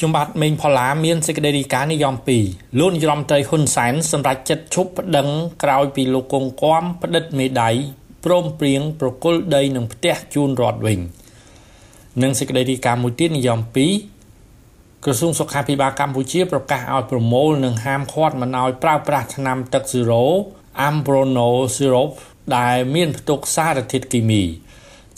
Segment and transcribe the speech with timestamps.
[0.00, 2.14] ខ្ញុំបាទមេងផល្លាមានសេចក្តីរាយការណ៍និយម
[2.46, 5.28] 2លោកនាយរដ្ឋមន្ត្រីហ៊ុនសែនសម្រាប់ចិត្តឈប់ប្តឹង
[5.62, 7.70] ក្រោយពីលោកកងគំផ្តិតមេដៃ
[8.24, 10.98] ព្រមព្រៀងប្រគល់ដីនឹងផ្ទះជូនរដ្ឋវិញ
[12.22, 13.58] និងសេចក្តីរាយការណ៍មួយទៀតនិយម
[14.28, 20.24] 2ក្រសួងសុខាភិបាលកម្ពុជាប្រកាសឲ្យប្រមូលនិងហាមឃាត់មិនឲ្យប្រើប្រាស់ថ្នាំទឹកស៊ីរ៉ូ
[20.88, 22.10] Ambrono Syrup
[22.56, 24.42] ដែលមានផ្ទុកសារធាតុគីមី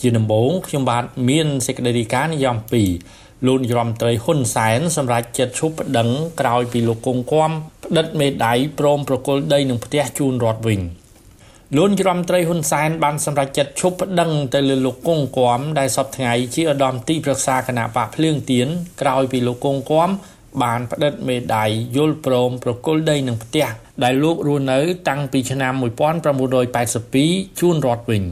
[0.00, 6.08] ជាដំបូងខ្ញុំបាទមានសេចក្តីរាយការណ៍និយម2 លោកនាយរដ្ឋមន្ត្រីហ៊ុនសែនសម្រាប់ចិត្តឈប់ប្តឹង
[6.40, 7.50] ក្រោយពីលោកកុងគំ
[7.84, 10.80] ផ្តិតមេដៃព្រមប្រគល់ដីនឹងផ្ទះជូនរដ្ឋវិញ
[11.76, 18.68] លោកនាយរដ្ឋមន្ត្រីហ៊ុនសែនបានសម្រេចចិត្តឈប់ប្តឹងទៅលើលោកកុងគំដែលសពថ្ងៃជាឧត្តមទីប្រឹក្សាគណៈបកភ្លើងទៀន
[19.00, 20.08] ក្រោយពីលោកកុងគំ
[20.62, 21.64] បានផ្តិតមេដៃ
[21.96, 23.66] យល់ព្រមប្រគល់ដីនឹងផ្ទះ
[24.04, 25.72] ដែលលោករស់នៅ តាំងពីឆ្នាំ
[26.66, 28.24] 1982ជូនរដ្ឋវិញ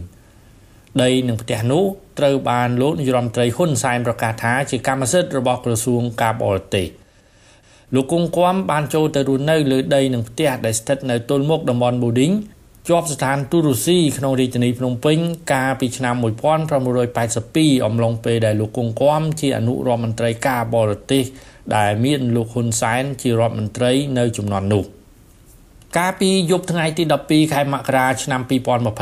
[1.02, 1.84] ដីនឹងផ្ទះនោះ
[2.18, 6.86] ត្រូវបានលោកនាយរដ្ឋមន្ត្រីហ៊ុនសែនប្រកាសថាជាកម្មសិទ្ធិរបស់ក្រសួងការបរទេស
[7.94, 12.32] លោកគង់គំបានចូលទៅរស់នៅលើដីនឹងផ្ទះដែលស្ថិតនៅទល់មុខតំបន់ប៊ូឌីង
[12.88, 15.18] ជាប់ស្ថានទូតរុស្ស៊ីក្នុងរាជធានីភ្នំពេញ
[15.52, 16.14] កាលពីឆ្នាំ
[17.00, 21.24] 1982អំឡុងពេលដែលលោកគង់គំជាអនុរដ្ឋមន្ត្រីការបរទេស
[21.76, 24.84] ដែលមានលោកហ៊ុនសែនជារដ្ឋមន្ត្រីនៅចំនួននោះ។
[25.98, 28.40] កាលពីយប់ថ្ងៃទី12ខែមករាឆ្នាំ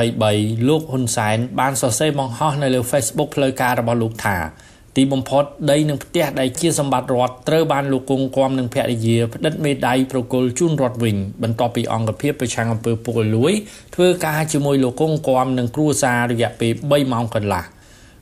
[0.04, 4.36] 2023លោកហ៊ុនសែនបានសរសេរបង្ហោះនៅលើ Facebook ផ្លូវការរបស់លោកថា
[4.96, 13.52] ទីបំផុតដីនឹងផ្ទះដែលជាសម្បត្តិរដ្ឋត្រូវបានលោកគង់គំនឹងភរិយាផ្តិតមេដៃប្រគល់ជូនរដ្ឋវិញបន្ទាប់ពីអង្គភាពប្រឆាំងអំពើពុករលួយ
[13.94, 17.64] ធ្វើការជាមួយលោកគង់គំនិងគ្រួសាររយៈពេល3ម៉ោងកន្លះ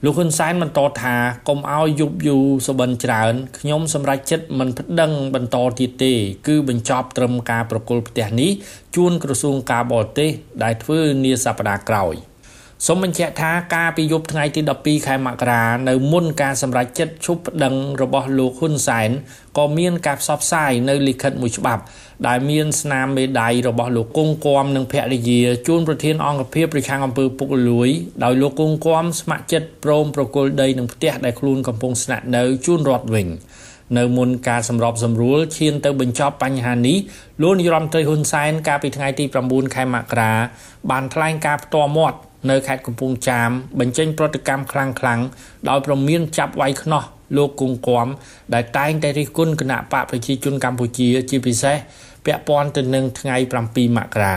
[0.05, 1.15] លោកហ៊ុនសែនបន្តថា
[1.49, 6.13] កុំឲ្យយប់យូរសបិនច្រើនខ្ញុំសម្រេចចិត្តមិនប្តឹងបន្តទៀតទេ
[6.47, 8.51] គឺបញ្ចប់ត្រឹមការប្រគល់ផ្ទះនេះ
[8.97, 10.31] ជូនក្រសួងការបរទេស
[10.63, 12.15] ដែលធ្វើនាសប្តាហ៍ក្រោយ។
[12.85, 19.11] សូមបញ្ជាក់ថាការពីយប់ថ្ងៃទី12ខែមករានៅមុនការសម្រេចចិត្តឈប់ប្តឹងរបស់លោកហ៊ុនសែន
[19.59, 21.83] ក៏មានការផ្សព្វផ្សាយនៅលិខិតមួយច្បាប់
[22.29, 27.89] ដែលមានស្នាមមេដៃរបស់លោកគង់គំនិងភរិយាជូនប្រធានអង្គភិបប្រឆាំងអំពើពុករលួយ
[28.25, 33.29] ដោយលោកគង់គំស្ម័គ្រចិត្តព្រមប្រគល់ដីនឹងផ្ទះដែលខ្លួនកំពុងស្នាក់នៅជូនរដ្ឋវិញ
[33.99, 36.99] នៅមុនការសម្របសម្រួលឈានទៅបញ្ចប់បញ្ហានេះ
[37.43, 40.33] លោកនាយរដ្ឋមន្ត្រីហ៊ុនសែនកាលពីថ្ងៃទី9ខែមករា
[40.91, 42.19] បានថ្លែងការផ្ទាល់មាត់
[42.51, 45.21] នៅខេត្តកំពង់ចាមបញ្ចេញប្រតិកម្មខ្លាំងខ្លាំង
[45.69, 47.03] ដោយប្រមានចាប់វាយខ្នោះ
[47.37, 48.07] លោកគង់គំ
[48.55, 51.77] ដែលតែងតែរិះគន់គណៈបកប្រជាជនកម្ពុជាជាពិសេស
[52.25, 53.37] ពាក់ព័ន្ធទៅនឹងថ្ងៃ
[53.67, 54.37] 7មករា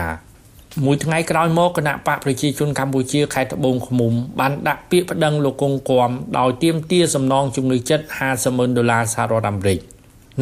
[0.84, 9.78] មួយថ្ងៃក្រោយមកគណៈបកប្រជាជនកម្ពុជាខេត្តត្បូងឃ្មុំបានដាក់ពាក្យប្តឹងលោកគង់គំដោយទាមទារសំណងជំនួយចិត្ត50ម៉ឺនដុល្លារសហរដ្ឋអាមេរិក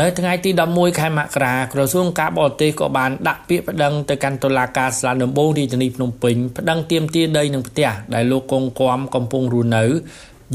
[0.00, 9.84] នៅថ្ងៃទី11ខែមករាក្រសួងការបរទេសក៏បានដាក់ពាក្យប្តឹងទៅកាន់តុលាការស្លាដំបងរាជធានីភ្នំពេញប្តឹងទាមទារដីនឹងផ្ទះដែលលោកកងគំកំពុងរស់នៅ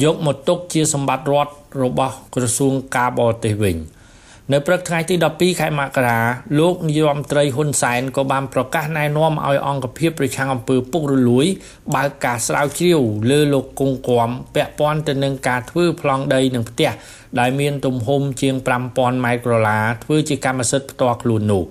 [0.04, 3.76] យកមកទុកជាសម្បត្តិរដ្ឋរបស់ក្រសួងការបរទេសវិញ។
[4.52, 6.20] នៅព្រឹកថ្ងៃទី12ខែមករា
[6.60, 11.46] លោកនាយរដ្ឋមន្ត្រីហ៊ុនសែនក៏បានប្រកាសណែនាំឲ្យអង្គភាពប្រឆាំងអំពើពុករលួយ
[11.96, 13.00] បើកការស្រាវជ្រាវ
[13.32, 16.92] លើលោកគង់គំពាក់ព័ន្ធទៅនឹងការធ្វើប្លង់ដីនឹងផ្ទះ
[17.40, 18.56] ដែលមានទំហំជាង
[18.88, 21.64] 5000ម៉ែត្រក្រឡាធ្វើជាកម្មសិទ្ធិផ្ទាល់ខ្លួននោះ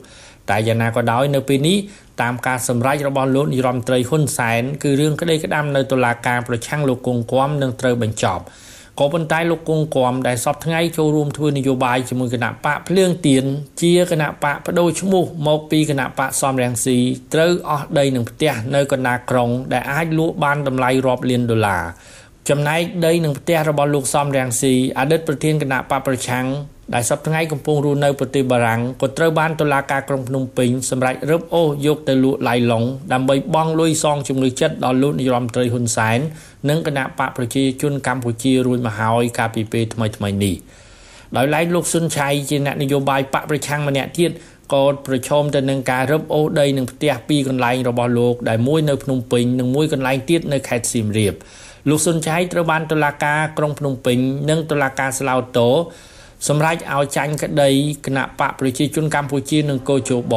[0.50, 1.78] តែយ៉ាងណាក៏ដោយនៅពេលនេះ
[2.22, 8.44] តាមការសម្រេចរបស់លោកនាយរដ្ឋមន្ត្រីហ៊ុនសែនគឺរឿងក្តីក្តាំនៅតុលាការប្រឆាំងលោកគង់គំនឹងត្រូវបញ្ចប់
[9.00, 13.44] ក៏ប៉ុន្តែលោកគង់គំដែលសពថ្ងៃចូលរួមធ្វើនយោបាយជាមួយគណៈបកភ្លើងទៀន
[13.82, 16.98] ជាគណៈបកបដូរឈ្មោះមកពីគណៈបកសំរងស៊ី
[17.34, 21.84] ត្រូវអស់ដីនឹងផ្ទះនៅកណ្ដាលក្រុង ដែលអាចលក់បានតម្លៃរាប់លានដុល្លារ
[22.48, 26.47] ចំណែកដីនឹងផ្ទះរបស់លោកសំរងស៊ីអតីតប្រធានគណៈបកប្រឆាំង
[26.94, 36.19] ដែលសប្តាហ៍កំពុងរស់នៅប្រទេសបារាំងក៏ត្រូវបានតុលាការក្រុងភ្នំពេញសម្រេចរឹបអូសយកទៅលក់ឡៃឡុងដើម្បីបង់លុយសងជំងឺចិត្តដល់លោកនាយរដ្ឋមន្ត្រីហ៊ុនសែន
[36.69, 40.54] និងគណៈបកប្រជាជនកម្ពុជារួចមកហើយកាលពីពេលថ្មីថ្មីនេះ
[41.37, 44.31] ដោយឡែកលោកស៊ុនឆៃជាអ្នកនយោបាយបកប្រឆាំងម្នាក់ទៀត
[44.75, 51.34] ក៏ប្រឈមទៅនឹងការរឹបអូសដីនឹងផ្ទះពីរកន្លែងរបស់លោកដែលមួយនៅភ្នំពេញនិងមួយកន្លែងទៀតនៅខេត្តសៀមរាប
[51.88, 54.19] លោកស៊ុនឆៃត្រូវបានតុលាការក្រុងភ្នំពេញ
[54.50, 55.70] និងតុលាការស្លាវតូ
[56.48, 57.70] សម្រាប់ឲ្យចាញ់ក្តី
[58.06, 60.34] គណៈបកប្រជាជនកម្ពុជានិងកោជប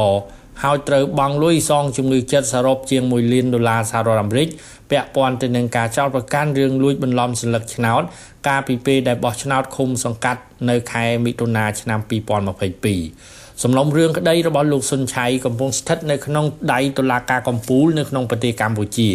[0.64, 4.48] ហើយត្រូវបង់លុយសងជំងឺចិត្តសរុបជាង1លានដុល្លារសហរដ្ឋអាមេរិក
[4.92, 8.02] ពាក់ព័ន្ធទៅនឹងការចោទប្រកាន់រឿងលួចបន្លំសន្លឹកឆ្នោត
[8.48, 19.10] កាលពីពេលដែលបោះឆ្នោតឃុំសង្កាត់នៅខែមិថុនាឆ្នាំ2022 សំណុំរឿងក្តីរបស់លោកសុនឆៃកំពុងស្ថិតនៅក្នុងដៃតុលាការកំពូលនៅក្នុងប្រទេសកម្ពុជា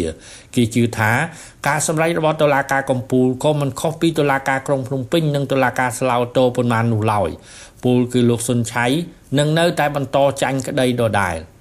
[0.55, 1.11] គេជឿថា
[1.67, 7.29] ការសម្រេចរបស់តុលាការកំពូលក៏មិនខុសពីតុលាការក្រុងភ្នំពេញនិងតុលាការស្លាវតូប៉ុន្មាននោះឡើយ
[7.83, 8.85] ពលគឺលោកសុនឆៃ
[9.39, 11.37] នឹងនៅតែបន្តចាញ់ក្តីដដែល។